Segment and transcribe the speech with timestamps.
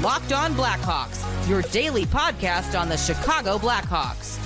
[0.00, 4.38] Locked On Blackhawks, your daily podcast on the Chicago Blackhawks.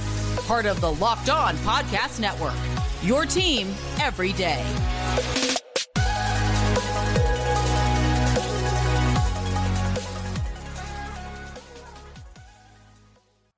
[0.46, 2.54] Part of the Locked On Podcast Network.
[3.02, 3.68] Your team
[4.00, 4.64] every day.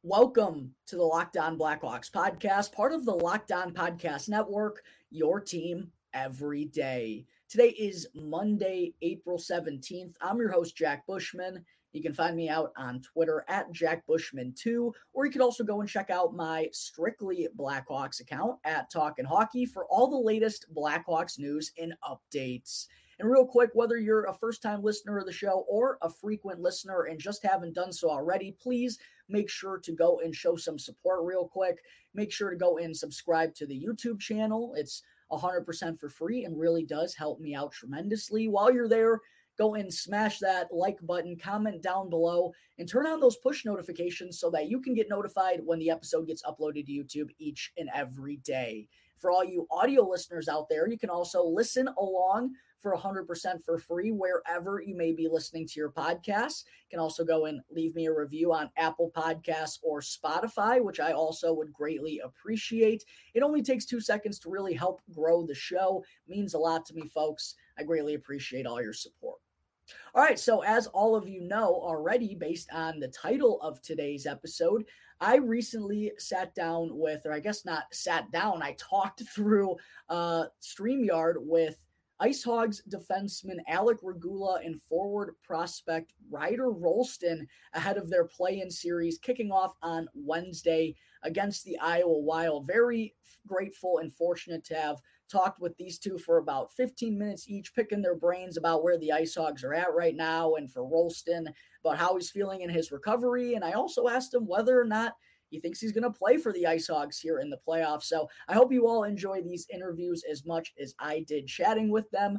[0.05, 5.41] Welcome to the Locked On Blackhawks podcast, part of the Locked On Podcast Network, your
[5.41, 7.27] team every day.
[7.49, 10.15] Today is Monday, April 17th.
[10.21, 11.65] I'm your host, Jack Bushman.
[11.93, 15.81] You can find me out on Twitter at Jack Bushman2, or you can also go
[15.81, 21.39] and check out my Strictly Blackhawks account at Talkin' Hockey for all the latest Blackhawks
[21.39, 22.87] news and updates.
[23.19, 26.61] And real quick, whether you're a first time listener of the show or a frequent
[26.61, 30.79] listener and just haven't done so already, please make sure to go and show some
[30.79, 31.79] support real quick.
[32.15, 34.75] Make sure to go and subscribe to the YouTube channel.
[34.77, 35.03] It's
[35.33, 38.47] 100% for free and really does help me out tremendously.
[38.47, 39.21] While you're there,
[39.59, 44.39] go and smash that like button, comment down below, and turn on those push notifications
[44.39, 47.89] so that you can get notified when the episode gets uploaded to YouTube each and
[47.95, 48.89] every day.
[49.17, 53.79] For all you audio listeners out there, you can also listen along for 100% for
[53.79, 56.65] free wherever you may be listening to your podcast.
[56.85, 61.01] You can also go and leave me a review on Apple Podcasts or Spotify, which
[61.01, 63.05] I also would greatly appreciate.
[63.35, 66.05] It only takes two seconds to really help grow the show.
[66.27, 67.57] It means a lot to me, folks.
[67.77, 69.41] I greatly appreciate all your support.
[70.15, 74.27] All right, so as all of you know already, based on the title of today's
[74.27, 74.85] episode,
[75.21, 79.77] I recently sat down with, or I guess not sat down, I talked through
[80.09, 81.85] uh, StreamYard with
[82.21, 88.71] Ice Hogs defenseman Alec Regula and forward prospect Ryder Rolston ahead of their play in
[88.71, 92.67] series kicking off on Wednesday against the Iowa Wild.
[92.67, 93.15] Very
[93.47, 94.97] grateful and fortunate to have
[95.29, 99.13] talked with these two for about 15 minutes each, picking their brains about where the
[99.13, 101.49] Ice Hogs are at right now and for Rolston
[101.85, 103.55] about how he's feeling in his recovery.
[103.55, 105.15] And I also asked him whether or not
[105.51, 108.05] he thinks he's going to play for the Ice Hogs here in the playoffs.
[108.05, 112.11] So I hope you all enjoy these interviews as much as I did chatting with
[112.11, 112.39] them.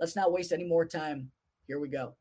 [0.00, 1.30] Let's not waste any more time.
[1.66, 2.14] Here we go.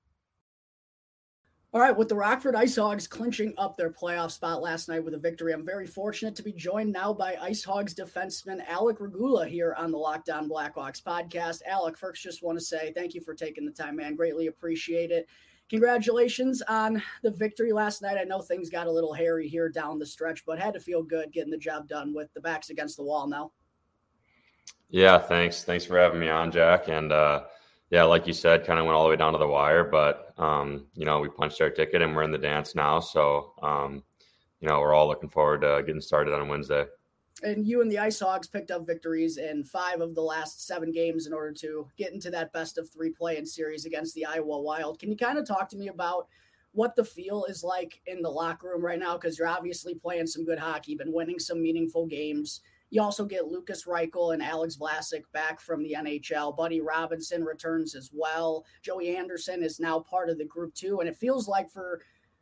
[1.73, 5.13] All right, with the Rockford Ice Hogs clinching up their playoff spot last night with
[5.13, 9.47] a victory, I'm very fortunate to be joined now by Ice Hogs defenseman Alec Regula
[9.47, 11.61] here on the Locked On Blackhawks podcast.
[11.65, 14.15] Alec, first, just want to say thank you for taking the time, man.
[14.15, 15.29] Greatly appreciate it
[15.71, 18.17] congratulations on the victory last night.
[18.19, 21.01] I know things got a little hairy here down the stretch, but had to feel
[21.01, 23.53] good getting the job done with the backs against the wall now.
[24.89, 25.63] Yeah, thanks.
[25.63, 26.89] Thanks for having me on, Jack.
[26.89, 27.43] And uh,
[27.91, 30.33] yeah, like you said, kind of went all the way down to the wire, but
[30.37, 32.99] um, you know, we punched our ticket and we're in the dance now.
[32.99, 34.03] So um,
[34.59, 36.85] you know, we're all looking forward to getting started on Wednesday
[37.43, 40.91] and you and the Ice Hogs picked up victories in five of the last seven
[40.91, 44.25] games in order to get into that best of three play in series against the
[44.25, 44.99] Iowa Wild.
[44.99, 46.27] Can you kind of talk to me about
[46.73, 49.17] what the feel is like in the locker room right now?
[49.17, 52.61] Because you're obviously playing some good hockey, been winning some meaningful games.
[52.91, 56.55] You also get Lukas Reichel and Alex Vlasic back from the NHL.
[56.55, 58.65] Buddy Robinson returns as well.
[58.81, 60.99] Joey Anderson is now part of the group too.
[60.99, 62.01] And it feels like for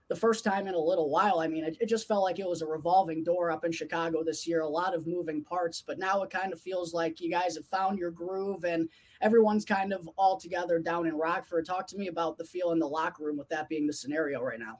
[0.09, 1.39] the first time in a little while.
[1.39, 4.23] I mean, it, it, just felt like it was a revolving door up in Chicago
[4.23, 7.29] this year, a lot of moving parts, but now it kind of feels like you
[7.29, 8.89] guys have found your groove and
[9.21, 11.67] everyone's kind of all together down in Rockford.
[11.67, 14.41] Talk to me about the feel in the locker room with that being the scenario
[14.41, 14.79] right now.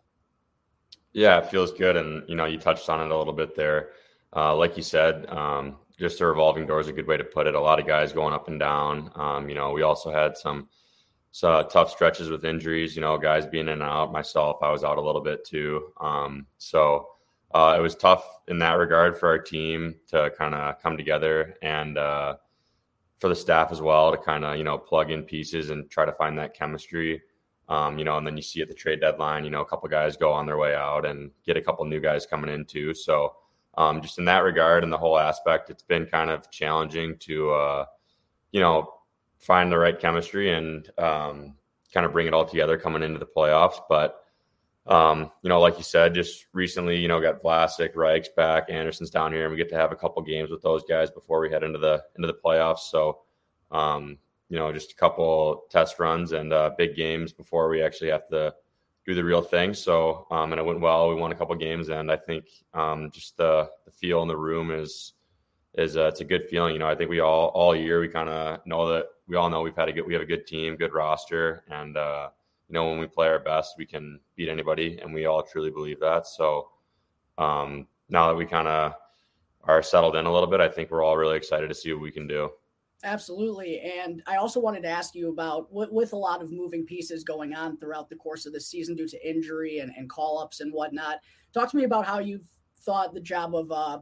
[1.14, 1.96] Yeah, it feels good.
[1.96, 3.90] And, you know, you touched on it a little bit there.
[4.36, 7.48] Uh, like you said, um, just a revolving door is a good way to put
[7.48, 7.56] it.
[7.56, 9.12] A lot of guys going up and down.
[9.16, 10.70] Um, you know, we also had some
[11.32, 14.12] so tough stretches with injuries, you know, guys being in and out.
[14.12, 15.92] Myself, I was out a little bit too.
[16.00, 17.08] Um, so
[17.52, 21.56] uh, it was tough in that regard for our team to kind of come together
[21.62, 22.36] and uh,
[23.18, 26.06] for the staff as well to kind of you know plug in pieces and try
[26.06, 27.22] to find that chemistry.
[27.68, 29.88] Um, you know, and then you see at the trade deadline, you know, a couple
[29.90, 32.96] guys go on their way out and get a couple new guys coming in too.
[32.96, 33.36] So
[33.80, 37.50] um, just in that regard and the whole aspect, it's been kind of challenging to,
[37.52, 37.86] uh,
[38.52, 38.94] you know,
[39.40, 41.56] find the right chemistry and um,
[41.94, 43.80] kind of bring it all together coming into the playoffs.
[43.88, 44.22] But
[44.86, 49.12] um, you know, like you said, just recently, you know, got Vlasic, Reich's back, Anderson's
[49.12, 51.50] down here, and we get to have a couple games with those guys before we
[51.50, 52.90] head into the into the playoffs.
[52.92, 53.20] So,
[53.72, 54.18] um,
[54.50, 58.28] you know, just a couple test runs and uh, big games before we actually have
[58.28, 58.54] to
[59.10, 59.74] do the real thing.
[59.74, 61.10] So, um, and it went well.
[61.10, 62.46] We won a couple games, and I think
[62.76, 65.14] um, just the the feel in the room is
[65.74, 66.74] is uh, it's a good feeling.
[66.74, 69.50] You know, I think we all all year we kind of know that we all
[69.50, 72.30] know we've had a good we have a good team, good roster, and uh,
[72.68, 75.72] you know when we play our best, we can beat anybody, and we all truly
[75.72, 76.28] believe that.
[76.28, 76.70] So
[77.40, 78.94] um, now that we kind of
[79.64, 82.04] are settled in a little bit, I think we're all really excited to see what
[82.04, 82.52] we can do.
[83.04, 83.80] Absolutely.
[83.80, 87.54] And I also wanted to ask you about with, a lot of moving pieces going
[87.56, 90.74] on throughout the course of the season due to injury and, and call ups and
[90.74, 91.20] whatnot.
[91.54, 92.48] Talk to me about how you've
[92.82, 94.00] thought the job of uh,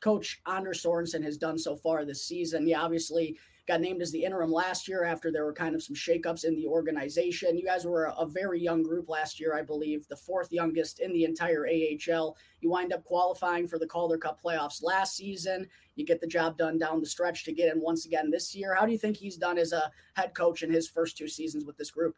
[0.00, 2.66] Coach Anders Sorensen has done so far this season.
[2.66, 3.36] He obviously
[3.68, 6.56] got named as the interim last year after there were kind of some shakeups in
[6.56, 7.58] the organization.
[7.58, 11.00] You guys were a, a, very young group last year, I believe, the fourth youngest
[11.00, 12.36] in the entire AHL.
[12.60, 15.66] You wind up qualifying for the Calder Cup playoffs last season.
[15.96, 18.74] You get the job done down the stretch to get in once again this year.
[18.74, 21.66] How do you think he's done as a head coach in his first two seasons
[21.66, 22.16] with this group?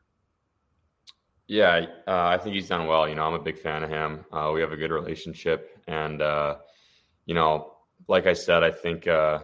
[1.49, 3.09] Yeah, uh, I think he's done well.
[3.09, 4.25] You know, I'm a big fan of him.
[4.31, 6.59] Uh, we have a good relationship, and uh,
[7.31, 7.75] you know,
[8.09, 9.39] like I said, I think uh,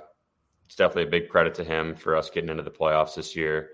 [0.65, 3.71] it's definitely a big credit to him for us getting into the playoffs this year.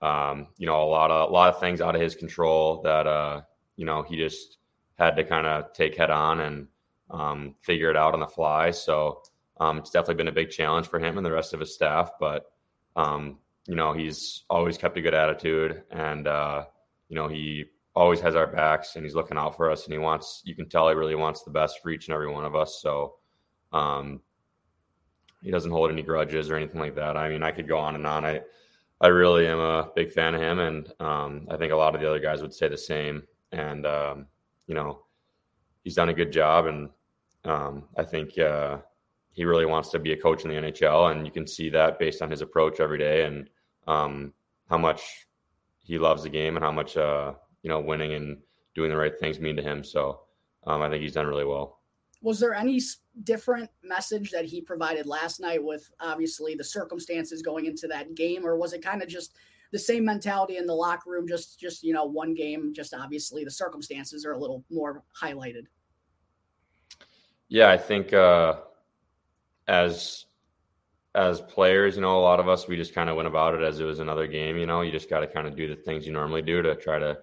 [0.00, 3.08] Um, you know, a lot of a lot of things out of his control that
[3.08, 3.40] uh,
[3.74, 4.58] you know he just
[5.00, 6.68] had to kind of take head on and
[7.10, 8.70] um, figure it out on the fly.
[8.70, 9.22] So
[9.58, 12.12] um, it's definitely been a big challenge for him and the rest of his staff.
[12.20, 12.44] But
[12.94, 16.66] um, you know, he's always kept a good attitude, and uh,
[17.08, 17.64] you know, he
[17.96, 20.40] always has our backs, and he's looking out for us, and he wants.
[20.44, 22.80] You can tell he really wants the best for each and every one of us.
[22.80, 23.16] So.
[23.72, 24.20] Um,
[25.42, 27.16] he doesn't hold any grudges or anything like that.
[27.16, 28.24] I mean, I could go on and on.
[28.24, 28.40] I
[29.00, 32.00] I really am a big fan of him, and um, I think a lot of
[32.00, 33.22] the other guys would say the same.
[33.52, 34.26] And um,
[34.66, 35.02] you know,
[35.84, 36.88] he's done a good job, and
[37.44, 38.78] um, I think uh,
[39.34, 41.98] he really wants to be a coach in the NHL, and you can see that
[41.98, 43.50] based on his approach every day and
[43.86, 44.32] um,
[44.68, 45.28] how much
[45.84, 48.38] he loves the game and how much uh, you know winning and
[48.74, 49.84] doing the right things mean to him.
[49.84, 50.22] So
[50.66, 51.75] um, I think he's done really well
[52.22, 52.80] was there any
[53.24, 58.46] different message that he provided last night with obviously the circumstances going into that game?
[58.46, 59.34] Or was it kind of just
[59.72, 63.44] the same mentality in the locker room just just you know one game just obviously
[63.44, 65.66] the circumstances are a little more highlighted?
[67.48, 68.60] Yeah i think uh
[69.68, 70.26] as
[71.14, 73.62] as players you know a lot of us we just kind of went about it
[73.62, 74.82] as it was another game you know?
[74.82, 77.18] You just got to kind of do the things you normally do to try to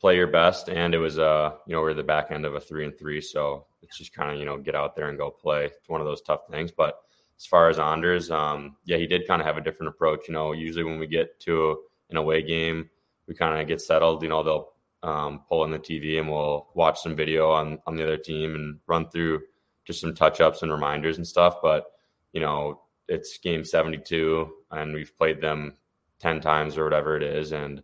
[0.00, 0.68] play your best.
[0.68, 3.20] And it was, uh, you know, we're the back end of a three and three.
[3.20, 5.66] So it's just kind of, you know, get out there and go play.
[5.66, 6.70] It's one of those tough things.
[6.70, 6.98] But
[7.38, 10.28] as far as Anders, um, yeah, he did kind of have a different approach.
[10.28, 11.78] You know, usually when we get to
[12.10, 12.90] an away game,
[13.26, 14.22] we kind of get settled.
[14.22, 14.68] You know, they'll
[15.02, 18.54] um, pull in the TV and we'll watch some video on, on the other team
[18.54, 19.40] and run through
[19.84, 21.56] just some touch ups and reminders and stuff.
[21.62, 21.86] But,
[22.32, 25.76] you know, it's game 72 and we've played them
[26.20, 27.52] 10 times or whatever it is.
[27.52, 27.82] And,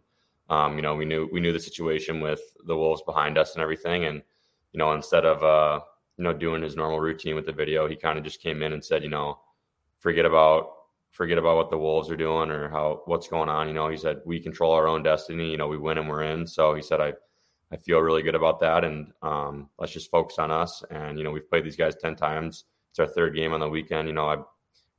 [0.51, 3.63] um, you know, we knew we knew the situation with the wolves behind us and
[3.63, 4.23] everything, and
[4.73, 5.81] you know, instead of uh,
[6.19, 8.73] you know doing his normal routine with the video, he kind of just came in
[8.73, 9.39] and said, you know,
[9.99, 10.71] forget about
[11.11, 13.69] forget about what the wolves are doing or how what's going on.
[13.69, 15.51] You know, he said we control our own destiny.
[15.51, 16.47] You know, we win and we're in.
[16.47, 17.15] So he said, I
[17.73, 20.85] I feel really good about that, and um, let's just focus on us.
[20.91, 22.65] And you know, we've played these guys ten times.
[22.91, 24.09] It's our third game on the weekend.
[24.09, 24.37] You know, I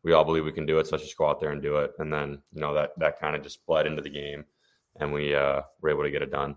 [0.01, 0.88] we all believe we can do it.
[0.88, 1.92] So let's just go out there and do it.
[2.00, 4.44] And then you know that that kind of just bled into the game
[5.00, 6.56] and we uh, were able to get it done.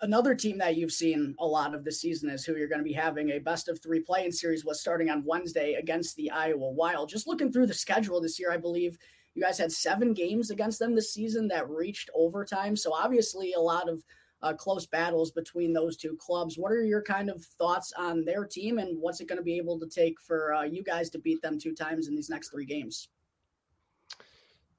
[0.00, 2.84] Another team that you've seen a lot of this season is who you're going to
[2.84, 6.70] be having a best of three playing series was starting on Wednesday against the Iowa
[6.70, 7.08] Wild.
[7.08, 8.96] Just looking through the schedule this year, I believe
[9.34, 12.76] you guys had seven games against them this season that reached overtime.
[12.76, 14.04] So obviously a lot of
[14.42, 16.56] uh, close battles between those two clubs.
[16.56, 19.56] What are your kind of thoughts on their team and what's it going to be
[19.56, 22.50] able to take for uh, you guys to beat them two times in these next
[22.50, 23.08] three games?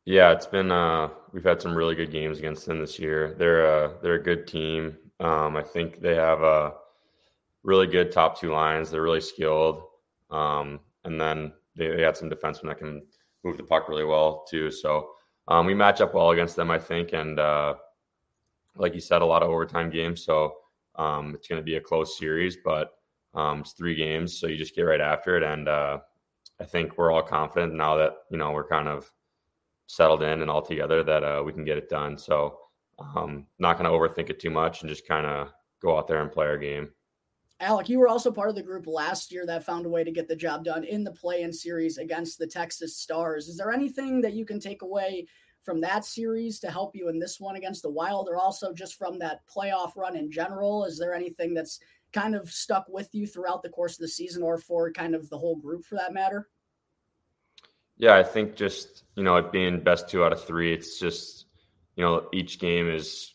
[0.05, 3.35] Yeah, it's been uh we've had some really good games against them this year.
[3.37, 4.97] They're a they're a good team.
[5.19, 6.73] Um, I think they have a
[7.63, 8.89] really good top two lines.
[8.91, 9.83] They're really skilled.
[10.31, 13.01] Um, and then they, they had some defensemen that can
[13.44, 14.71] move the puck really well too.
[14.71, 15.11] So
[15.47, 17.13] um, we match up well against them, I think.
[17.13, 17.75] And uh,
[18.75, 20.23] like you said, a lot of overtime games.
[20.23, 20.53] So
[20.95, 22.91] um, it's going to be a close series, but
[23.33, 25.44] um, it's three games, so you just get right after it.
[25.44, 25.99] And uh,
[26.59, 29.11] I think we're all confident now that you know we're kind of
[29.89, 32.15] settled in and all together that uh, we can get it done.
[32.15, 32.59] So
[32.99, 35.49] um, not going to overthink it too much and just kind of
[35.81, 36.89] go out there and play our game.
[37.59, 40.11] Alec, you were also part of the group last year that found a way to
[40.11, 43.47] get the job done in the play-in series against the Texas Stars.
[43.47, 45.25] Is there anything that you can take away
[45.63, 48.95] from that series to help you in this one against the Wild, or also just
[48.95, 50.85] from that playoff run in general?
[50.85, 51.79] Is there anything that's
[52.13, 55.27] kind of stuck with you throughout the course of the season, or for kind of
[55.29, 56.47] the whole group for that matter?
[57.99, 61.45] Yeah, I think just you know it being best two out of three, it's just
[61.95, 63.33] you know each game is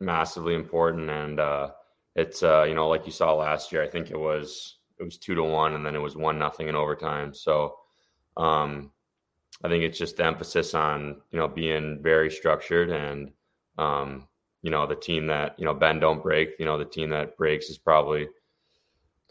[0.00, 1.70] massively important, and uh,
[2.14, 3.82] it's uh, you know like you saw last year.
[3.82, 6.68] I think it was it was two to one, and then it was one nothing
[6.68, 7.34] in overtime.
[7.34, 7.76] So
[8.36, 8.92] um,
[9.64, 13.32] I think it's just the emphasis on you know being very structured and
[13.78, 14.28] um,
[14.62, 16.50] you know the team that you know bend don't break.
[16.58, 18.24] You know the team that breaks is probably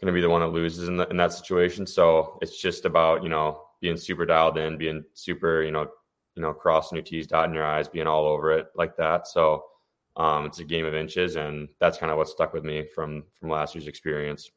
[0.00, 1.86] going to be the one that loses in, the, in that situation.
[1.86, 5.86] So it's just about you know being super dialed in, being super, you know,
[6.36, 9.28] you know, crossing your T's, dotting your I's, being all over it like that.
[9.28, 9.62] So
[10.16, 13.24] um, it's a game of inches, and that's kind of what stuck with me from
[13.38, 14.50] from last year's experience.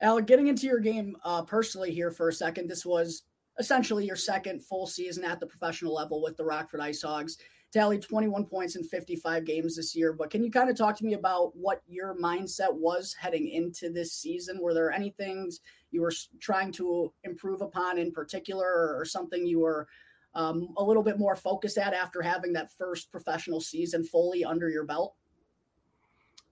[0.00, 3.24] Alec, getting into your game uh, personally here for a second, this was
[3.58, 7.36] essentially your second full season at the professional level with the Rockford Ice Hogs.
[7.70, 10.14] Tallied 21 points in 55 games this year.
[10.14, 13.90] But can you kind of talk to me about what your mindset was heading into
[13.90, 14.58] this season?
[14.60, 19.60] Were there any things you were trying to improve upon in particular, or something you
[19.60, 19.86] were
[20.34, 24.68] um, a little bit more focused at after having that first professional season fully under
[24.68, 25.14] your belt?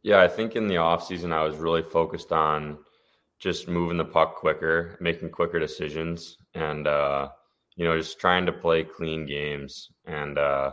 [0.02, 2.78] Yeah, I think in the off season I was really focused on
[3.38, 7.28] just moving the puck quicker, making quicker decisions, and uh,
[7.76, 10.70] you know, just trying to play clean games and uh,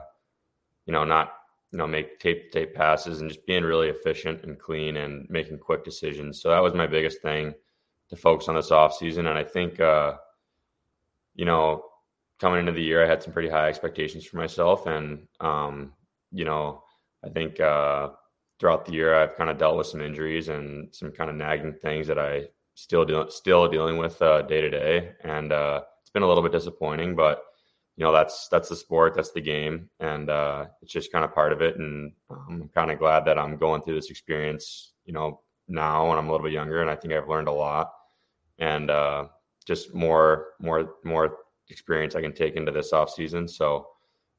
[0.86, 1.34] you know, not
[1.72, 5.58] you know make tape tape passes and just being really efficient and clean and making
[5.58, 6.42] quick decisions.
[6.42, 7.54] So that was my biggest thing
[8.12, 10.14] to focus on this off season, and I think uh,
[11.34, 11.84] you know
[12.40, 15.94] coming into the year, I had some pretty high expectations for myself, and um,
[16.32, 16.84] you know,
[17.24, 18.10] I think uh,
[18.60, 21.74] throughout the year, I've kind of dealt with some injuries and some kind of nagging
[21.74, 26.24] things that I still still dealing with uh, day to day, and uh, it's been
[26.24, 27.44] a little bit disappointing, but
[27.96, 31.34] you know that's that's the sport, that's the game, and uh, it's just kind of
[31.34, 31.78] part of it.
[31.78, 36.18] And I'm kind of glad that I'm going through this experience, you know, now when
[36.18, 37.92] I'm a little bit younger, and I think I've learned a lot,
[38.60, 39.26] and uh,
[39.66, 41.38] just more more more
[41.70, 43.48] experience I can take into this off season.
[43.48, 43.88] So,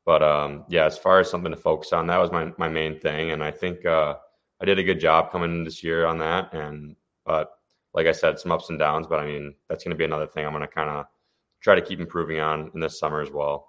[0.05, 3.01] but um, yeah, as far as something to focus on, that was my my main
[3.01, 4.15] thing, and I think uh,
[4.61, 6.53] I did a good job coming this year on that.
[6.53, 7.51] And but
[7.95, 10.27] like I said, some ups and downs, but I mean that's going to be another
[10.27, 11.07] thing I'm going to kind of
[11.61, 13.69] try to keep improving on in this summer as well.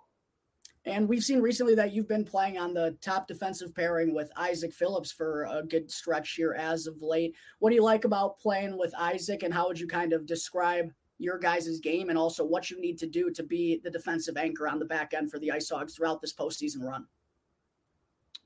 [0.85, 4.73] And we've seen recently that you've been playing on the top defensive pairing with Isaac
[4.73, 7.35] Phillips for a good stretch here as of late.
[7.59, 10.91] What do you like about playing with Isaac, and how would you kind of describe
[11.19, 14.67] your guys' game and also what you need to do to be the defensive anchor
[14.67, 17.05] on the back end for the Ice Hogs throughout this postseason run.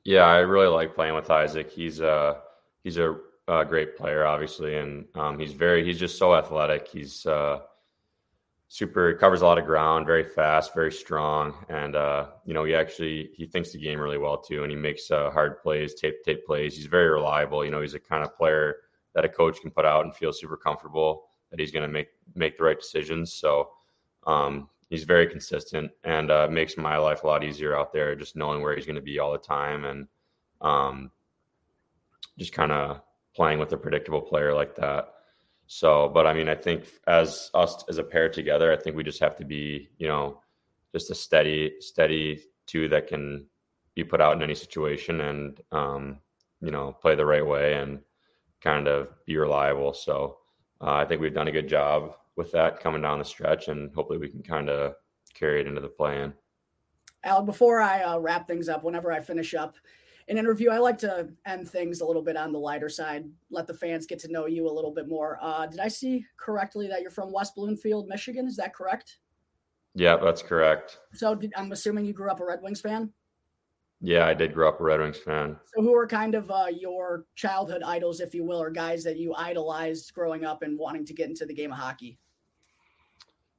[0.04, 1.72] Yeah, I really like playing with Isaac.
[1.72, 2.42] He's a
[2.84, 3.18] he's a,
[3.48, 6.88] a great player, obviously, and um, he's very he's just so athletic.
[6.88, 7.62] He's uh,
[8.68, 12.76] super covers a lot of ground, very fast, very strong, and uh, you know he
[12.76, 16.24] actually he thinks the game really well too, and he makes uh, hard plays, tape
[16.24, 16.76] tape plays.
[16.76, 17.64] He's very reliable.
[17.64, 18.78] You know, he's a kind of player
[19.14, 22.10] that a coach can put out and feel super comfortable that he's going to make
[22.36, 23.34] make the right decisions.
[23.34, 23.70] So
[24.26, 28.36] um, he's very consistent and uh, makes my life a lot easier out there, just
[28.36, 30.08] knowing where he's going to be all the time and
[30.62, 31.12] um,
[32.38, 33.02] just kind of
[33.36, 35.14] playing with a predictable player like that.
[35.68, 39.04] So, but I mean, I think as us as a pair together, I think we
[39.04, 40.42] just have to be, you know,
[40.94, 43.46] just a steady, steady two that can
[43.94, 46.20] be put out in any situation and, um,
[46.62, 48.00] you know, play the right way and
[48.62, 49.94] kind of be reliable.
[49.94, 50.38] So,
[50.82, 53.94] uh, I think we've done a good job with that coming down the stretch, and
[53.94, 54.94] hopefully we can kind of
[55.34, 56.34] carry it into the plan.
[57.24, 59.76] Al, before I uh, wrap things up, whenever I finish up
[60.30, 63.68] an interview, I like to end things a little bit on the lighter side, let
[63.68, 65.40] the fans get to know you a little bit more.
[65.42, 68.48] Uh, did I see correctly that you're from West Bloomfield, Michigan?
[68.48, 69.20] Is that correct?
[69.96, 71.00] Yeah, that's correct.
[71.14, 73.12] So did, I'm assuming you grew up a Red Wings fan?
[74.00, 75.58] Yeah, I did grow up a Red Wings fan.
[75.74, 79.18] So, who are kind of uh, your childhood idols, if you will, or guys that
[79.18, 82.20] you idolized growing up and wanting to get into the game of hockey?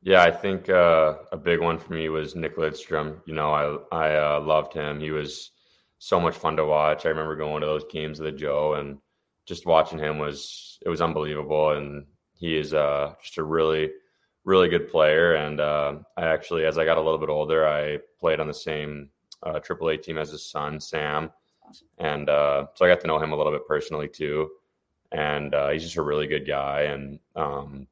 [0.02, 3.20] Yeah, I think uh, a big one for me was Nick Lidstrom.
[3.26, 5.00] You know, I I uh, loved him.
[5.00, 5.50] He was
[5.99, 7.07] so much fun to watch.
[7.07, 8.99] I remember going to those games the Joe and
[9.47, 11.71] just watching him was it was unbelievable.
[11.71, 13.90] And he is uh, just a really
[14.49, 15.35] really good player.
[15.35, 18.55] And uh, I actually, as I got a little bit older, I played on the
[18.55, 19.11] same
[19.43, 21.31] uh, AAA team as his son, Sam.
[21.99, 24.50] And uh, so I got to know him a little bit personally too.
[25.12, 26.83] And uh, he's just a really good guy.
[26.83, 27.87] And um,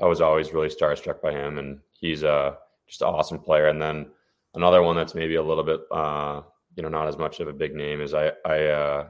[0.00, 1.56] I was always really starstruck by him.
[1.56, 2.56] And he's uh,
[2.86, 3.68] just an awesome player.
[3.68, 4.10] And then
[4.54, 6.42] another one that's maybe a little bit, uh,
[6.80, 9.08] you know, not as much of a big name is I, I uh,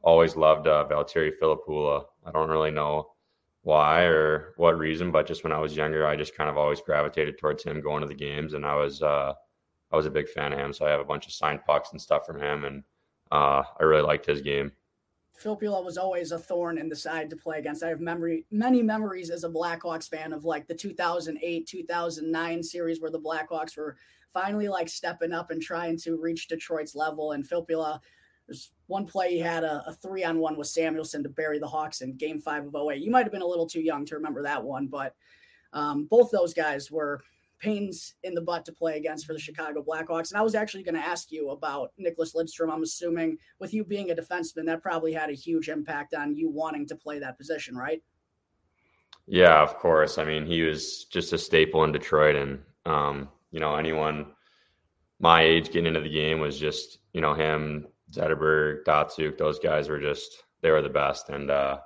[0.00, 2.06] always loved uh, Valtteri Filppula.
[2.24, 3.10] I don't really know
[3.64, 6.80] why or what reason, but just when I was younger, I just kind of always
[6.80, 8.54] gravitated towards him going to the games.
[8.54, 9.34] And I was, uh,
[9.90, 10.72] I was a big fan of him.
[10.72, 12.82] So I have a bunch of signed pucks and stuff from him, and
[13.30, 14.72] uh, I really liked his game.
[15.38, 17.82] Filppula was always a thorn in the side to play against.
[17.82, 23.02] I have memory, many memories as a Blackhawks fan of like the 2008, 2009 series
[23.02, 23.96] where the Blackhawks were
[24.32, 27.32] finally like stepping up and trying to reach Detroit's level.
[27.32, 28.00] And Filppula,
[28.46, 31.66] there's one play he had a, a three on one with Samuelsson to bury the
[31.68, 33.00] Hawks in game five of 08.
[33.00, 35.14] You might have been a little too young to remember that one, but
[35.72, 37.22] um, both those guys were
[37.62, 40.30] pains in the butt to play against for the Chicago Blackhawks.
[40.30, 42.72] And I was actually going to ask you about Nicklas Lidstrom.
[42.72, 46.50] I'm assuming with you being a defenseman, that probably had a huge impact on you
[46.50, 48.02] wanting to play that position, right?
[49.26, 50.18] Yeah, of course.
[50.18, 54.32] I mean, he was just a staple in Detroit, and um, you know, anyone
[55.22, 59.88] my age getting into the game was just, you know, him, Zetterberg, Datsyuk, those guys
[59.88, 61.30] were just, they were the best.
[61.30, 61.78] And, uh,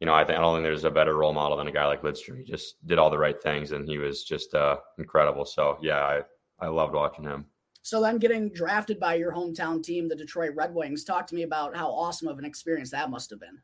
[0.00, 1.84] you know, I think I don't think there's a better role model than a guy
[1.84, 2.38] like Lidstrom.
[2.38, 5.44] He just did all the right things and he was just uh, incredible.
[5.44, 6.20] So yeah, I,
[6.60, 7.44] I loved watching him.
[7.82, 11.42] So then getting drafted by your hometown team, the Detroit Red Wings, talk to me
[11.42, 13.58] about how awesome of an experience that must have been.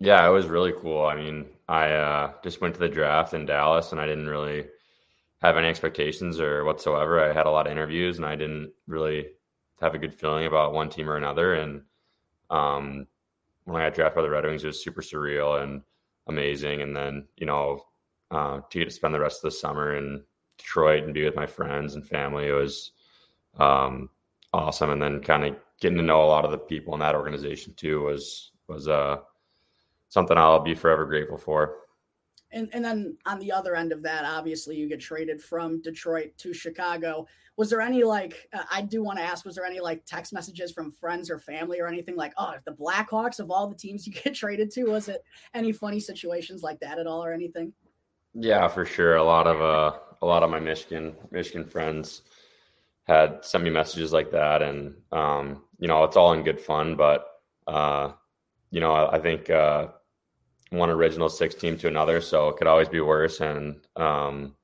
[0.00, 1.06] Yeah, it was really cool.
[1.06, 4.66] I mean, I uh, just went to the draft in Dallas and I didn't really
[5.44, 7.20] have any expectations or whatsoever.
[7.20, 9.26] I had a lot of interviews and I didn't really
[9.80, 11.54] have a good feeling about one team or another.
[11.54, 11.82] And
[12.48, 13.06] um,
[13.64, 15.82] when I got drafted by the Red Wings, it was super surreal and
[16.28, 16.80] amazing.
[16.80, 17.84] And then, you know,
[18.30, 20.22] uh, to get to spend the rest of the summer in
[20.56, 22.92] Detroit and be with my friends and family, it was
[23.58, 24.08] um,
[24.54, 24.90] awesome.
[24.90, 27.74] And then kind of getting to know a lot of the people in that organization
[27.74, 29.18] too was was uh,
[30.08, 31.83] something I'll be forever grateful for.
[32.54, 36.32] And, and then on the other end of that, obviously you get traded from Detroit
[36.38, 37.26] to Chicago.
[37.56, 39.44] Was there any like uh, I do want to ask?
[39.44, 42.72] Was there any like text messages from friends or family or anything like, oh, the
[42.72, 44.84] Blackhawks of all the teams you get traded to?
[44.84, 47.72] Was it any funny situations like that at all or anything?
[48.34, 49.16] Yeah, for sure.
[49.16, 52.22] A lot of uh, a lot of my Michigan Michigan friends
[53.04, 56.96] had sent me messages like that, and um, you know, it's all in good fun.
[56.96, 57.26] But
[57.66, 58.12] uh,
[58.70, 59.88] you know, I, I think uh,
[60.76, 63.40] one original six team to another, so it could always be worse.
[63.40, 64.54] And um,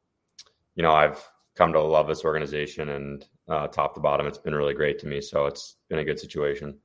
[0.75, 1.23] you know, I've
[1.55, 5.07] come to love this organization, and uh, top to bottom, it's been really great to
[5.07, 5.21] me.
[5.21, 6.79] So it's been a good situation.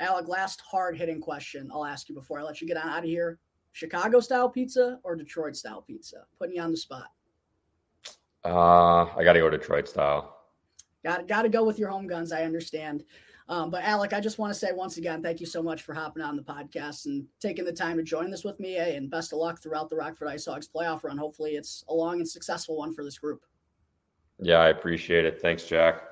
[0.00, 3.04] Alec, last hard hitting question I'll ask you before I let you get out of
[3.04, 3.38] here:
[3.72, 6.24] Chicago style pizza or Detroit style pizza?
[6.38, 7.06] Putting you on the spot.
[8.44, 10.36] Uh, I got to go Detroit style.
[11.04, 12.32] Got got to go with your home guns.
[12.32, 13.04] I understand.
[13.48, 15.94] Um, but Alec, I just want to say once again, thank you so much for
[15.94, 18.76] hopping on the podcast and taking the time to join this with me.
[18.76, 18.96] Eh?
[18.96, 21.18] And best of luck throughout the Rockford Ice Hogs playoff run.
[21.18, 23.42] Hopefully, it's a long and successful one for this group.
[24.40, 25.40] Yeah, I appreciate it.
[25.40, 26.02] Thanks, Jack.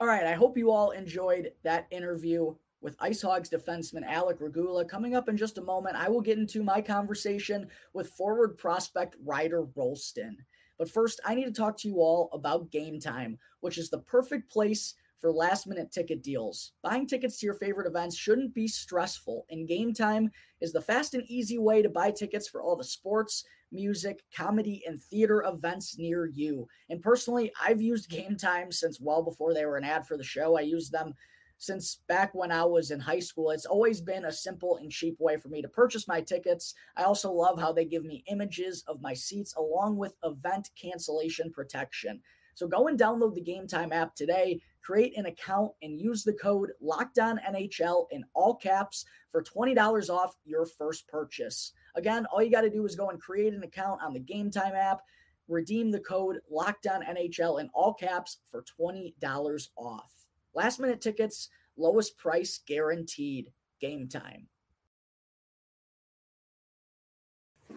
[0.00, 0.26] All right.
[0.26, 4.84] I hope you all enjoyed that interview with Ice Hogs defenseman Alec Regula.
[4.84, 9.16] Coming up in just a moment, I will get into my conversation with forward prospect
[9.24, 10.36] Ryder Rolston.
[10.78, 14.00] But first, I need to talk to you all about Game Time, which is the
[14.00, 16.72] perfect place for last minute ticket deals.
[16.82, 20.28] Buying tickets to your favorite events shouldn't be stressful, and Game Time
[20.60, 24.82] is the fast and easy way to buy tickets for all the sports, music, comedy,
[24.84, 26.66] and theater events near you.
[26.90, 30.24] And personally, I've used Game Time since well before they were an ad for the
[30.24, 30.58] show.
[30.58, 31.14] I used them
[31.58, 33.52] since back when I was in high school.
[33.52, 36.74] It's always been a simple and cheap way for me to purchase my tickets.
[36.96, 41.52] I also love how they give me images of my seats along with event cancellation
[41.52, 42.20] protection.
[42.54, 46.32] So go and download the Game Time app today, create an account, and use the
[46.34, 51.72] code NHL in all caps for $20 off your first purchase.
[51.94, 54.50] Again, all you got to do is go and create an account on the Game
[54.50, 55.00] Time app,
[55.48, 60.12] redeem the code NHL in all caps for $20 off.
[60.54, 63.52] Last minute tickets, lowest price guaranteed.
[63.80, 64.46] Game time.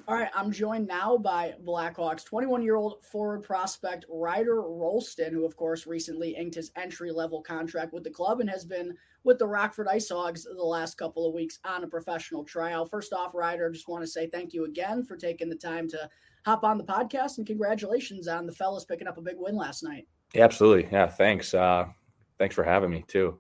[0.08, 5.46] All right, I'm joined now by Blackhawks 21 year old forward prospect Ryder Rolston, who,
[5.46, 9.40] of course, recently inked his entry level contract with the club and has been with
[9.40, 12.86] the Rockford Ice Hogs the last couple of weeks on a professional trial.
[12.86, 16.08] First off, Ryder, just want to say thank you again for taking the time to
[16.46, 19.82] hop on the podcast and congratulations on the fellas picking up a big win last
[19.84, 20.08] night.
[20.36, 20.88] Yeah, absolutely.
[20.92, 21.56] Yeah, thanks.
[21.56, 21.86] Uh,
[22.38, 23.40] thanks for having me too.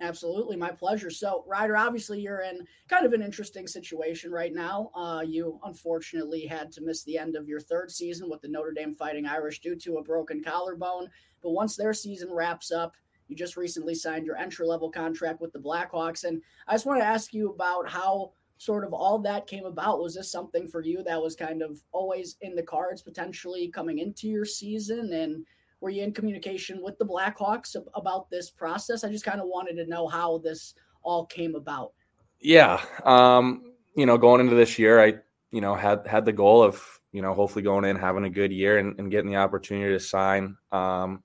[0.00, 1.10] Absolutely, my pleasure.
[1.10, 4.92] So, Ryder, obviously, you're in kind of an interesting situation right now.
[4.94, 8.70] Uh, you unfortunately had to miss the end of your third season with the Notre
[8.72, 11.08] Dame Fighting Irish due to a broken collarbone.
[11.42, 12.94] But once their season wraps up,
[13.26, 16.22] you just recently signed your entry level contract with the Blackhawks.
[16.22, 20.00] And I just want to ask you about how sort of all that came about.
[20.00, 23.98] Was this something for you that was kind of always in the cards potentially coming
[23.98, 25.12] into your season?
[25.12, 25.44] And
[25.80, 29.04] were you in communication with the Blackhawks about this process?
[29.04, 31.92] I just kind of wanted to know how this all came about.
[32.40, 35.14] Yeah, um, you know, going into this year, I
[35.50, 38.52] you know had had the goal of you know hopefully going in having a good
[38.52, 40.56] year and, and getting the opportunity to sign.
[40.72, 41.22] Um,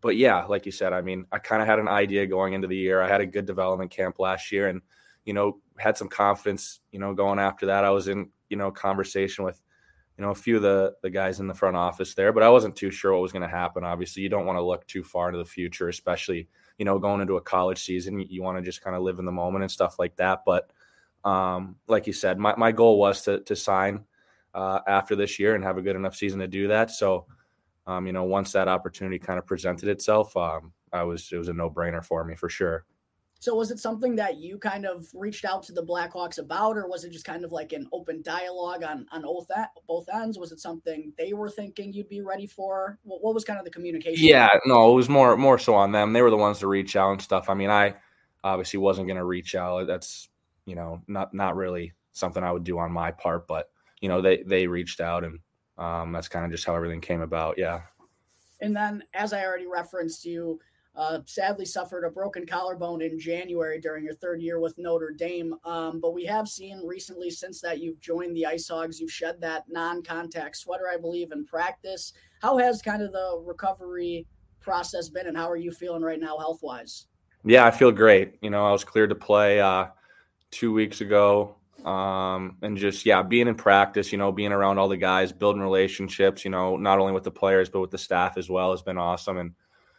[0.00, 2.68] but yeah, like you said, I mean, I kind of had an idea going into
[2.68, 3.00] the year.
[3.00, 4.82] I had a good development camp last year, and
[5.24, 6.80] you know had some confidence.
[6.92, 9.60] You know, going after that, I was in you know conversation with
[10.18, 12.48] you know a few of the the guys in the front office there, but I
[12.48, 13.84] wasn't too sure what was going to happen.
[13.84, 17.20] Obviously, you don't want to look too far into the future, especially you know going
[17.20, 18.18] into a college season.
[18.18, 20.40] You, you want to just kind of live in the moment and stuff like that.
[20.44, 20.70] But
[21.24, 24.04] um, like you said, my my goal was to to sign
[24.54, 26.90] uh, after this year and have a good enough season to do that.
[26.90, 27.26] So,
[27.86, 31.48] um, you know, once that opportunity kind of presented itself, um, I was it was
[31.48, 32.84] a no brainer for me for sure.
[33.40, 36.88] So was it something that you kind of reached out to the Blackhawks about, or
[36.88, 39.46] was it just kind of like an open dialogue on on both
[39.86, 40.38] both ends?
[40.38, 42.98] Was it something they were thinking you'd be ready for?
[43.04, 44.26] What, what was kind of the communication?
[44.26, 46.12] Yeah, no, it was more more so on them.
[46.12, 47.48] They were the ones to reach out and stuff.
[47.48, 47.94] I mean, I
[48.42, 49.86] obviously wasn't going to reach out.
[49.86, 50.28] That's
[50.66, 53.70] you know not not really something I would do on my part, but
[54.00, 55.38] you know they they reached out and
[55.78, 57.56] um, that's kind of just how everything came about.
[57.56, 57.82] Yeah.
[58.60, 60.58] And then, as I already referenced, you
[60.98, 65.54] uh, sadly suffered a broken collarbone in January during your third year with Notre Dame.
[65.64, 69.40] Um, but we have seen recently, since that you've joined the Ice Hogs, you've shed
[69.40, 72.12] that non-contact sweater, I believe, in practice.
[72.42, 74.26] How has kind of the recovery
[74.60, 77.06] process been, and how are you feeling right now, health-wise?
[77.44, 78.34] Yeah, I feel great.
[78.42, 79.86] You know, I was cleared to play uh,
[80.50, 84.88] two weeks ago um, and just yeah being in practice you know being around all
[84.88, 88.36] the guys building relationships you know not only with the players but with the staff
[88.36, 89.54] as well has been awesome and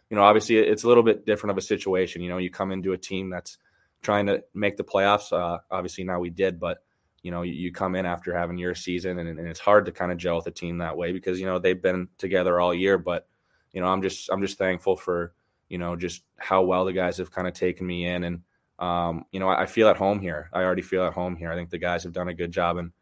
[0.09, 2.71] you know obviously it's a little bit different of a situation you know you come
[2.71, 3.57] into a team that's
[4.01, 6.83] trying to make the playoffs uh, obviously now we did but
[7.21, 9.91] you know you, you come in after having your season and, and it's hard to
[9.91, 12.73] kind of gel with a team that way because you know they've been together all
[12.73, 13.27] year but
[13.73, 15.33] you know i'm just i'm just thankful for
[15.67, 18.41] you know just how well the guys have kind of taken me in and
[18.79, 20.49] um, you know, I, I, feel at home here.
[20.53, 21.51] I already feel at home here.
[21.51, 22.93] I think the guys have done a good job in,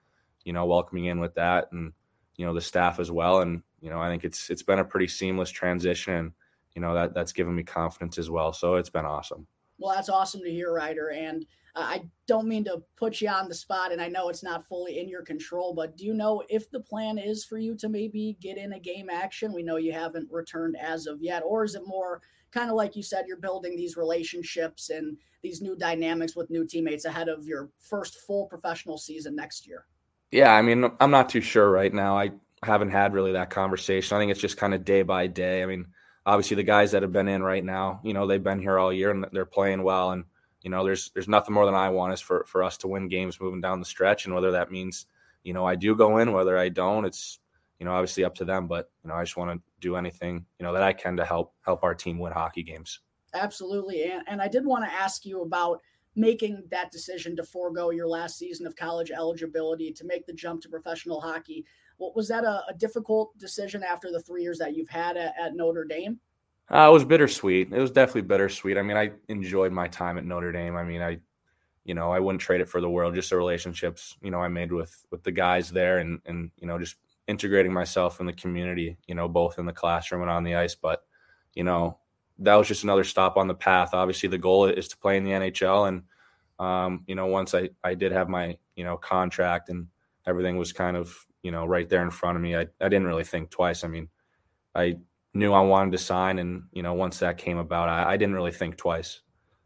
[0.44, 1.94] you know, welcoming in with that, and
[2.36, 3.42] you know the staff as well.
[3.42, 6.32] And you know, I think it's it's been a pretty seamless transition, and
[6.78, 8.54] you know that that's given me confidence as well.
[8.54, 9.48] So it's been awesome.
[9.80, 11.10] Well, that's awesome to hear, Ryder.
[11.10, 11.44] And
[11.76, 14.68] uh, I don't mean to put you on the spot, and I know it's not
[14.68, 17.90] fully in your control, but do you know if the plan is for you to
[17.90, 19.54] maybe get in a game action?
[19.54, 22.96] We know you haven't returned as of yet, or is it more kind of like
[22.96, 27.48] you said, you're building these relationships and these new dynamics with new teammates ahead of
[27.48, 29.86] your first full professional season next year?
[30.30, 32.20] Yeah, I mean, I'm not too sure right now.
[32.20, 34.16] I haven't had really that conversation.
[34.16, 35.64] I think it's just kind of day by day.
[35.64, 35.88] I mean,
[36.28, 38.92] obviously the guys that have been in right now, you know, they've been here all
[38.92, 40.12] year and they're playing well.
[40.12, 40.26] And
[40.62, 43.08] you know, there's there's nothing more than I want is for for us to win
[43.08, 44.26] games moving down the stretch.
[44.26, 45.06] And whether that means,
[45.44, 47.40] you know, I do go in, whether I don't, it's
[47.80, 48.68] you know obviously up to them.
[48.68, 51.26] But you know, I just want to do anything you know that I can to
[51.26, 53.00] help help our team win hockey games.
[53.34, 54.04] Absolutely.
[54.04, 55.82] And, and I did want to ask you about
[56.16, 60.62] making that decision to forego your last season of college eligibility to make the jump
[60.62, 61.64] to professional hockey.
[62.00, 65.56] Was that a, a difficult decision after the three years that you've had at, at
[65.56, 66.20] Notre Dame?
[66.70, 67.72] Uh, it was bittersweet.
[67.72, 68.78] It was definitely bittersweet.
[68.78, 70.76] I mean, I enjoyed my time at Notre Dame.
[70.76, 71.20] I mean, I,
[71.86, 73.16] you know, I wouldn't trade it for the world.
[73.16, 76.68] Just the relationships, you know, I made with with the guys there, and and you
[76.68, 78.98] know, just integrating myself in the community.
[79.08, 80.76] You know, both in the classroom and on the ice.
[80.76, 81.04] But,
[81.54, 82.00] you know,
[82.40, 83.94] that was just another stop on the path.
[83.94, 86.04] Obviously, the goal is to play in the NHL, and
[86.60, 89.88] um, you know, once I I did have my you know contract and
[90.26, 91.16] everything was kind of
[91.48, 93.86] you know right there in front of me, I I didn't really think twice.
[93.86, 94.10] I mean,
[94.76, 94.98] I
[95.34, 98.36] knew I wanted to sign, and you know, once that came about, I, I didn't
[98.36, 99.22] really think twice.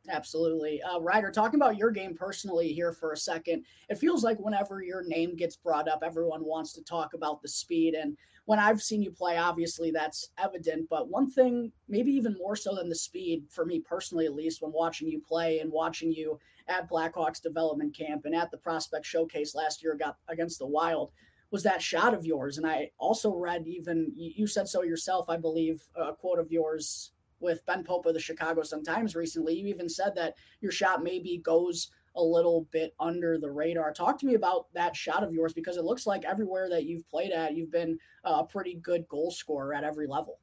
[0.09, 0.79] Absolutely.
[0.83, 4.83] Uh, Ryder, talking about your game personally here for a second, it feels like whenever
[4.83, 7.95] your name gets brought up, everyone wants to talk about the speed.
[7.95, 8.15] And
[8.45, 10.89] when I've seen you play, obviously that's evident.
[10.89, 14.61] But one thing, maybe even more so than the speed, for me personally at least,
[14.61, 19.05] when watching you play and watching you at Blackhawks development camp and at the prospect
[19.05, 21.11] showcase last year got against the Wild,
[21.51, 22.57] was that shot of yours.
[22.57, 27.11] And I also read even, you said so yourself, I believe, a quote of yours
[27.41, 29.55] with Ben Pope of the Chicago Sun Times recently.
[29.55, 33.93] You even said that your shot maybe goes a little bit under the radar.
[33.93, 37.07] Talk to me about that shot of yours because it looks like everywhere that you've
[37.09, 40.39] played at, you've been a pretty good goal scorer at every level.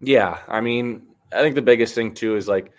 [0.00, 2.72] Yeah, I mean, I think the biggest thing too is like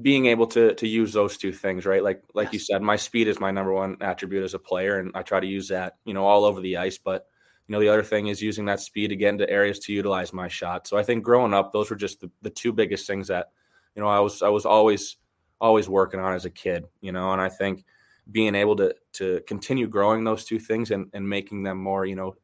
[0.00, 2.02] being able to to use those two things, right?
[2.02, 2.54] Like like yes.
[2.54, 5.40] you said, my speed is my number one attribute as a player, and I try
[5.40, 6.98] to use that, you know, all over the ice.
[6.98, 7.26] But
[7.68, 10.32] you know, the other thing is using that speed to get into areas to utilize
[10.32, 10.86] my shot.
[10.86, 13.50] So I think growing up, those were just the, the two biggest things that,
[13.94, 15.16] you know, I was I was always
[15.60, 17.84] always working on as a kid, you know, and I think
[18.30, 22.16] being able to to continue growing those two things and, and making them more, you
[22.16, 22.34] know,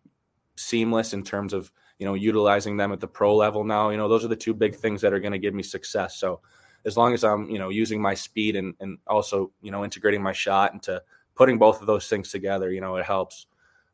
[0.56, 4.08] seamless in terms of, you know, utilizing them at the pro level now, you know,
[4.08, 6.16] those are the two big things that are going to give me success.
[6.16, 6.40] So
[6.88, 10.20] as long as I'm, you know, using my speed and, and also, you know, integrating
[10.20, 11.01] my shot into
[11.37, 13.46] putting both of those things together, you know, it helps.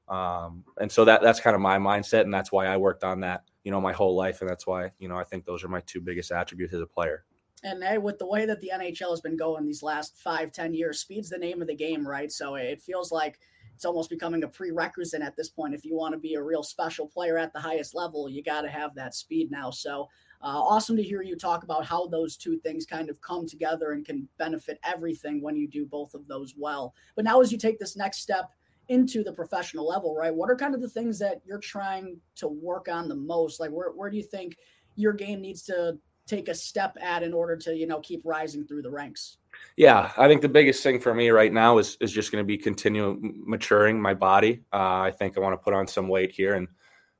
[0.08, 3.20] Um, and so that that's kind of my mindset, and that's why I worked on
[3.20, 5.68] that, you know, my whole life, and that's why you know I think those are
[5.68, 7.24] my two biggest attributes as a player.
[7.62, 10.74] And hey, with the way that the NHL has been going these last five, ten
[10.74, 12.30] years, speed's the name of the game, right?
[12.30, 13.38] So it feels like
[13.74, 15.74] it's almost becoming a prerequisite at this point.
[15.74, 18.62] If you want to be a real special player at the highest level, you got
[18.62, 19.70] to have that speed now.
[19.70, 20.08] So
[20.42, 23.92] uh, awesome to hear you talk about how those two things kind of come together
[23.92, 26.94] and can benefit everything when you do both of those well.
[27.16, 28.50] But now, as you take this next step
[28.88, 30.34] into the professional level, right?
[30.34, 33.60] What are kind of the things that you're trying to work on the most?
[33.60, 34.58] Like, where, where do you think
[34.96, 38.66] your game needs to take a step at in order to you know keep rising
[38.66, 39.38] through the ranks?
[39.76, 42.46] Yeah, I think the biggest thing for me right now is is just going to
[42.46, 44.62] be continue maturing my body.
[44.72, 46.68] Uh, I think I want to put on some weight here and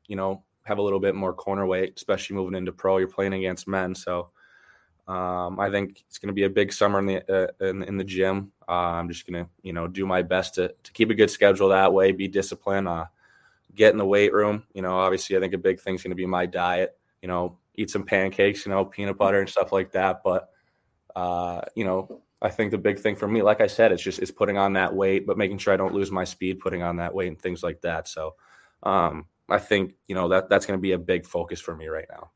[0.06, 2.98] you know have a little bit more corner weight, especially moving into pro.
[2.98, 4.30] You're playing against men, so
[5.06, 7.96] um, I think it's going to be a big summer in the uh, in, in,
[7.98, 8.52] the gym.
[8.66, 11.30] Uh, I'm just going to you know do my best to to keep a good
[11.30, 13.04] schedule that way, be disciplined, uh,
[13.74, 14.64] get in the weight room.
[14.72, 16.96] You know, obviously, I think a big thing is going to be my diet.
[17.20, 20.22] You know, eat some pancakes, you know, peanut butter and stuff like that.
[20.24, 20.48] But
[21.14, 24.20] uh, you know, I think the big thing for me, like I said, it's just
[24.20, 26.96] is putting on that weight, but making sure I don't lose my speed, putting on
[26.96, 28.08] that weight and things like that.
[28.08, 28.36] So
[28.82, 31.88] um, I think you know that that's going to be a big focus for me
[31.88, 32.30] right now.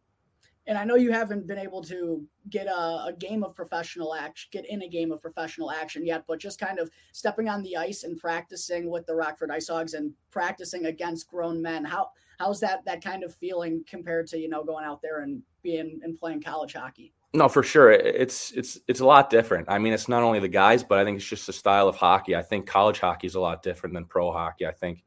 [0.67, 4.51] And I know you haven't been able to get a, a, game of professional action,
[4.53, 7.75] get in a game of professional action yet, but just kind of stepping on the
[7.75, 11.87] ice and practicing with the Rockford Ice Hogs and practicing against grown men.
[11.87, 15.43] How how's that that kind of feeling compared to you know going out there and
[15.63, 17.15] being and playing college hockey?
[17.35, 17.91] No, for sure.
[17.91, 19.69] It's it's it's a lot different.
[19.71, 21.97] I mean, it's not only the guys, but I think it's just the style of
[21.97, 22.37] hockey.
[22.37, 24.67] I think college hockey is a lot different than pro hockey.
[24.67, 25.05] I think,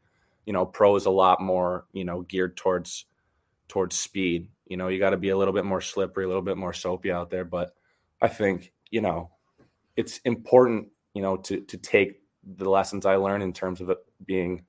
[0.51, 3.05] you know, pro is a lot more, you know, geared towards
[3.67, 6.41] towards speed you know, you got to be a little bit more slippery, a little
[6.41, 7.43] bit more soapy out there.
[7.43, 7.75] But
[8.21, 9.29] I think, you know,
[9.97, 12.21] it's important, you know, to to take
[12.55, 14.63] the lessons I learned in terms of it being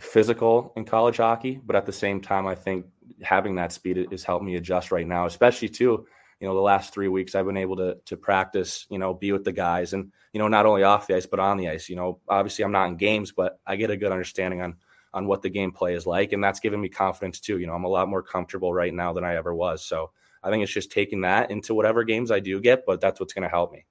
[0.00, 2.86] physical in college hockey, but at the same time, I think
[3.22, 6.04] having that speed has helped me adjust right now, especially too.
[6.40, 9.32] You know, the last three weeks I've been able to to practice, you know, be
[9.32, 11.88] with the guys, and you know, not only off the ice but on the ice.
[11.88, 14.76] You know, obviously I'm not in games, but I get a good understanding on
[15.12, 16.32] on what the gameplay is like.
[16.32, 17.58] And that's given me confidence too.
[17.58, 19.84] You know, I'm a lot more comfortable right now than I ever was.
[19.84, 23.20] So I think it's just taking that into whatever games I do get, but that's
[23.20, 23.84] what's going to help me.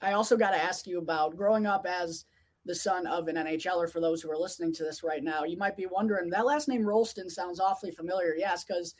[0.00, 2.26] I also got to ask you about growing up as
[2.66, 3.90] the son of an NHLer.
[3.90, 6.68] For those who are listening to this right now, you might be wondering that last
[6.68, 8.34] name Rolston sounds awfully familiar.
[8.36, 8.94] Yes, because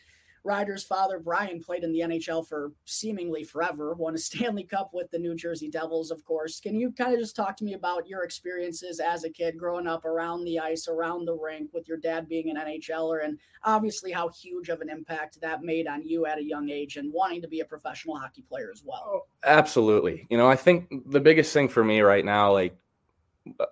[0.45, 5.11] Ryder's father, Brian, played in the NHL for seemingly forever, won a Stanley Cup with
[5.11, 6.61] the New Jersey Devils, of course.
[6.61, 9.87] Can you kind of just talk to me about your experiences as a kid growing
[9.87, 14.13] up around the ice, around the rink, with your dad being an NHLer, and obviously
[14.13, 17.41] how huge of an impact that made on you at a young age and wanting
[17.41, 19.03] to be a professional hockey player as well?
[19.07, 20.27] Oh, absolutely.
[20.29, 22.77] You know, I think the biggest thing for me right now, like,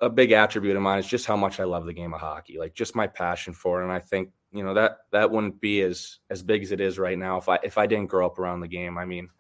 [0.01, 2.59] a big attribute of mine is just how much I love the game of hockey,
[2.59, 3.85] like just my passion for it.
[3.85, 6.99] And I think you know that that wouldn't be as as big as it is
[6.99, 8.99] right now if I if I didn't grow up around the game.
[8.99, 9.31] I mean,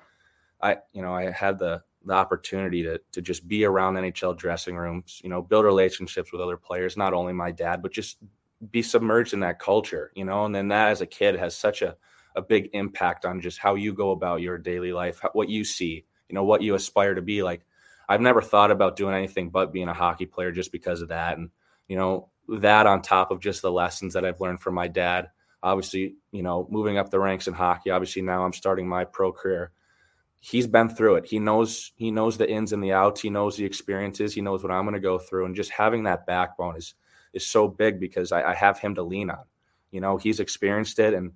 [0.61, 4.77] I you know I had the the opportunity to to just be around NHL dressing
[4.77, 8.18] rooms, you know, build relationships with other players, not only my dad, but just
[8.71, 11.83] be submerged in that culture, you know, and then that as a kid has such
[11.83, 11.97] a
[12.35, 16.07] a big impact on just how you go about your daily life, what you see,
[16.29, 17.62] you know, what you aspire to be like.
[18.12, 21.38] I've never thought about doing anything but being a hockey player just because of that
[21.38, 21.51] and
[21.88, 25.29] you know, that on top of just the lessons that I've learned from my dad.
[25.62, 27.90] Obviously, you know, moving up the ranks in hockey.
[27.90, 29.72] Obviously, now I'm starting my pro career.
[30.40, 31.27] He's been through it.
[31.27, 33.20] He knows he knows the ins and the outs.
[33.20, 34.35] He knows the experiences.
[34.35, 35.46] He knows what I'm going to go through.
[35.46, 36.94] And just having that backbone is
[37.33, 39.44] is so big because I, I have him to lean on.
[39.90, 41.33] You know, he's experienced it, and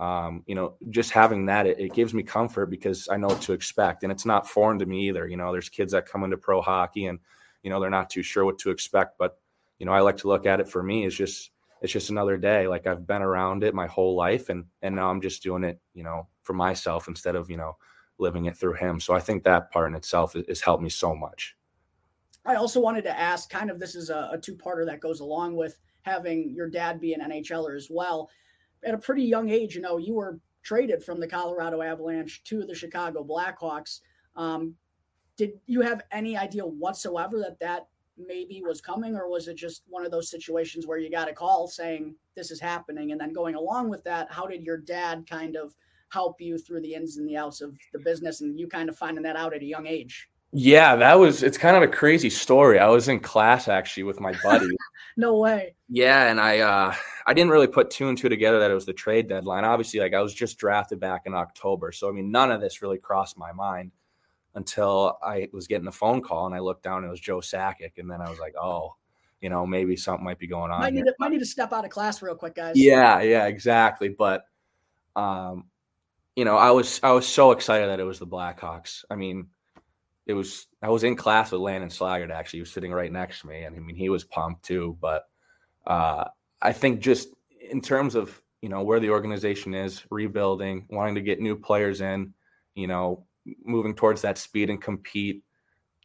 [0.00, 3.42] um, you know, just having that, it, it, gives me comfort because I know what
[3.42, 5.26] to expect, and it's not foreign to me either.
[5.26, 7.18] You know, there's kids that come into pro hockey and
[7.64, 9.38] you know they're not too sure what to expect, but
[9.78, 12.36] you know, I like to look at it for me is just it's just another
[12.36, 12.66] day.
[12.66, 15.80] Like I've been around it my whole life and and now I'm just doing it,
[15.94, 17.76] you know, for myself instead of, you know,
[18.18, 19.00] living it through him.
[19.00, 21.56] So I think that part in itself has helped me so much.
[22.44, 25.54] I also wanted to ask kind of this is a, a two-parter that goes along
[25.54, 28.30] with having your dad be an NHLer as well.
[28.84, 32.64] At a pretty young age, you know, you were traded from the Colorado Avalanche to
[32.64, 34.00] the Chicago Blackhawks.
[34.36, 34.74] Um,
[35.36, 39.82] did you have any idea whatsoever that that maybe was coming, or was it just
[39.88, 43.12] one of those situations where you got a call saying this is happening?
[43.12, 45.74] And then going along with that, how did your dad kind of
[46.10, 48.96] help you through the ins and the outs of the business and you kind of
[48.96, 50.28] finding that out at a young age?
[50.52, 52.78] Yeah, that was it's kind of a crazy story.
[52.78, 54.68] I was in class actually with my buddy.
[55.16, 55.74] no way.
[55.88, 56.94] Yeah, and I uh
[57.26, 59.64] I didn't really put two and two together that it was the trade deadline.
[59.64, 61.92] Obviously, like I was just drafted back in October.
[61.92, 63.92] So I mean none of this really crossed my mind
[64.54, 67.38] until I was getting a phone call and I looked down and it was Joe
[67.38, 67.92] Sakic.
[67.98, 68.96] And then I was like, oh,
[69.40, 70.80] you know, maybe something might be going on.
[70.80, 72.72] Might need, to, might need to step out of class real quick, guys.
[72.74, 74.08] Yeah, yeah, exactly.
[74.08, 74.44] But,
[75.14, 75.66] um,
[76.34, 79.04] you know, I was I was so excited that it was the Blackhawks.
[79.10, 79.48] I mean,
[80.28, 82.58] it was I was in class with Landon Slaggert actually.
[82.58, 84.96] He was sitting right next to me, and I mean he was pumped too.
[85.00, 85.24] But
[85.86, 86.24] uh,
[86.62, 87.30] I think just
[87.70, 92.00] in terms of you know where the organization is, rebuilding, wanting to get new players
[92.02, 92.34] in,
[92.74, 93.24] you know,
[93.64, 95.42] moving towards that speed and compete,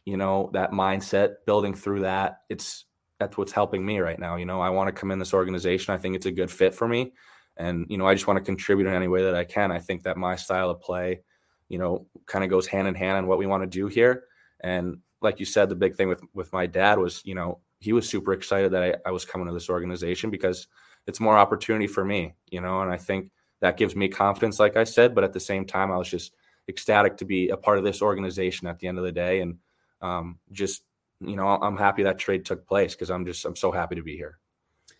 [0.06, 2.40] you know, that mindset, building through that.
[2.48, 2.86] It's
[3.20, 4.36] that's what's helping me right now.
[4.36, 5.94] You know, I want to come in this organization.
[5.94, 7.12] I think it's a good fit for me.
[7.56, 9.70] and you know I just want to contribute in any way that I can.
[9.70, 11.20] I think that my style of play,
[11.68, 14.24] you know, kind of goes hand in hand on what we want to do here.
[14.60, 17.92] And like you said, the big thing with with my dad was, you know, he
[17.92, 20.66] was super excited that I, I was coming to this organization because
[21.06, 24.76] it's more opportunity for me, you know, and I think that gives me confidence, like
[24.76, 25.14] I said.
[25.14, 26.34] But at the same time, I was just
[26.68, 29.58] ecstatic to be a part of this organization at the end of the day, and
[30.00, 30.82] um, just
[31.20, 34.02] you know, I'm happy that trade took place because I'm just I'm so happy to
[34.02, 34.38] be here.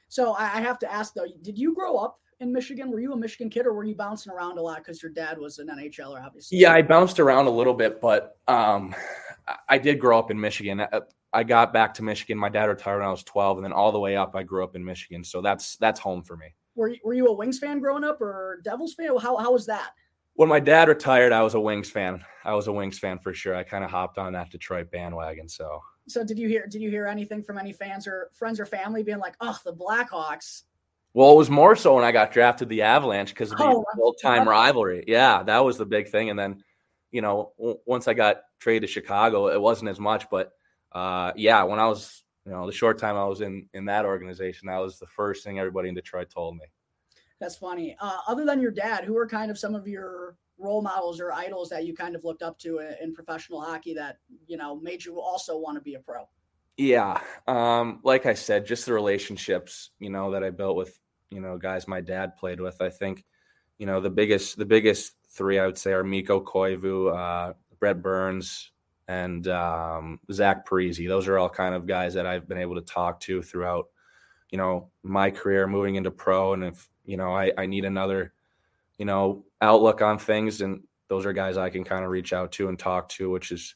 [0.09, 2.91] So I have to ask though, did you grow up in Michigan?
[2.91, 5.39] Were you a Michigan kid, or were you bouncing around a lot because your dad
[5.39, 6.59] was an NHLer, obviously?
[6.59, 8.95] Yeah, I bounced around a little bit, but um,
[9.69, 10.81] I did grow up in Michigan.
[10.81, 11.01] Uh,
[11.33, 12.39] I got back to Michigan.
[12.39, 14.63] My dad retired when I was 12, and then all the way up, I grew
[14.63, 15.25] up in Michigan.
[15.25, 16.55] So that's that's home for me.
[16.77, 19.17] Were you, were you a Wings fan growing up, or Devils fan?
[19.19, 19.91] How how was that?
[20.35, 22.25] When my dad retired, I was a Wings fan.
[22.45, 23.55] I was a Wings fan for sure.
[23.55, 25.49] I kind of hopped on that Detroit bandwagon.
[25.49, 28.67] So so did you hear did you hear anything from any fans or friends or
[28.67, 30.65] family being like, "Oh, the Blackhawks"?
[31.15, 33.85] Well, it was more so when I got drafted the Avalanche because of the oh,
[34.01, 35.05] old time rivalry.
[35.07, 36.29] Yeah, that was the big thing.
[36.29, 36.65] And then,
[37.13, 40.29] you know, w- once I got traded to Chicago, it wasn't as much.
[40.29, 40.51] But
[40.91, 44.05] uh, yeah, when I was, you know, the short time I was in in that
[44.05, 46.65] organization, that was the first thing everybody in Detroit told me.
[47.41, 47.97] That's funny.
[48.01, 51.33] Uh, other than your dad, who are kind of some of your role models or
[51.33, 54.81] idols that you kind of looked up to in, in professional hockey that you know
[54.81, 56.29] made you also want to be a pro?
[56.77, 60.99] Yeah, um, like I said, just the relationships you know that I built with
[61.31, 62.81] you know guys my dad played with.
[62.81, 63.25] I think
[63.79, 68.03] you know the biggest the biggest three I would say are Mikko Koivu, uh, Brent
[68.03, 68.71] Burns,
[69.09, 71.07] and um, Zach Parise.
[71.09, 73.87] Those are all kind of guys that I've been able to talk to throughout
[74.51, 78.33] you know my career moving into pro and if you know I, I need another
[78.99, 82.53] you know outlook on things and those are guys I can kind of reach out
[82.53, 83.75] to and talk to which is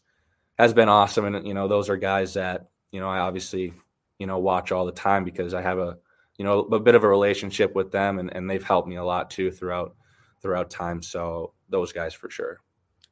[0.56, 3.74] has been awesome and you know those are guys that you know I obviously
[4.20, 5.98] you know watch all the time because I have a
[6.38, 9.04] you know a bit of a relationship with them and, and they've helped me a
[9.04, 9.94] lot too throughout
[10.40, 12.60] throughout time so those guys for sure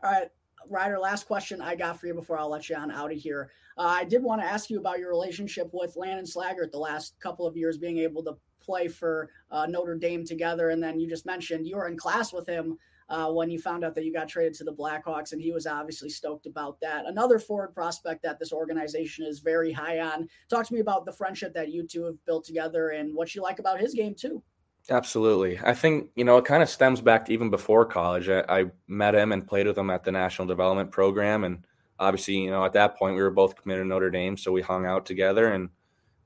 [0.02, 0.28] all right
[0.68, 3.50] Ryder, last question I got for you before I'll let you on out of here.
[3.78, 7.14] Uh, I did want to ask you about your relationship with Landon Slaggert the last
[7.20, 10.70] couple of years, being able to play for uh, Notre Dame together.
[10.70, 13.84] And then you just mentioned you were in class with him uh, when you found
[13.84, 17.06] out that you got traded to the Blackhawks, and he was obviously stoked about that.
[17.06, 20.28] Another forward prospect that this organization is very high on.
[20.48, 23.42] Talk to me about the friendship that you two have built together and what you
[23.42, 24.42] like about his game, too.
[24.88, 25.58] Absolutely.
[25.64, 28.28] I think, you know, it kind of stems back to even before college.
[28.28, 31.42] I, I, met him and played with him at the National Development Program.
[31.42, 31.64] And
[31.98, 34.36] obviously, you know, at that point, we were both committed to Notre Dame.
[34.36, 35.70] So we hung out together and,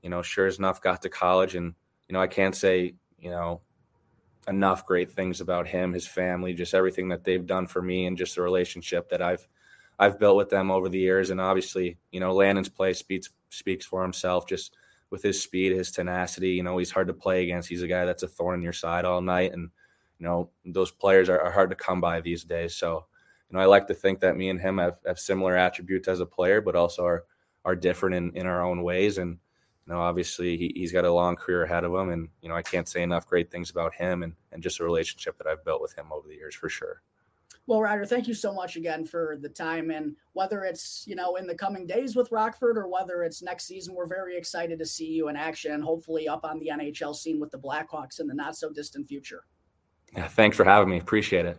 [0.03, 1.55] you know, sure as enough, got to college.
[1.55, 1.73] And,
[2.07, 3.61] you know, I can't say, you know,
[4.47, 8.17] enough great things about him, his family, just everything that they've done for me and
[8.17, 9.47] just the relationship that I've
[9.99, 11.29] I've built with them over the years.
[11.29, 14.47] And obviously, you know, Landon's play speaks speaks for himself.
[14.47, 14.75] Just
[15.11, 16.51] with his speed, his tenacity.
[16.51, 17.69] You know, he's hard to play against.
[17.69, 19.69] He's a guy that's a thorn in your side all night, and
[20.17, 22.75] you know those players are, are hard to come by these days.
[22.75, 23.05] So,
[23.49, 26.21] you know, I like to think that me and him have, have similar attributes as
[26.21, 27.25] a player, but also are
[27.63, 29.19] are different in, in our own ways.
[29.19, 29.37] And
[29.87, 32.55] you know, obviously he, he's got a long career ahead of him, and you know,
[32.55, 35.65] I can't say enough great things about him and and just a relationship that I've
[35.65, 37.01] built with him over the years for sure.
[37.67, 39.91] Well, Ryder, thank you so much again for the time.
[39.91, 43.65] And whether it's, you know, in the coming days with Rockford or whether it's next
[43.65, 47.15] season, we're very excited to see you in action and hopefully up on the NHL
[47.15, 49.43] scene with the Blackhawks in the not so distant future.
[50.15, 50.97] Yeah, thanks for having me.
[50.97, 51.57] Appreciate it.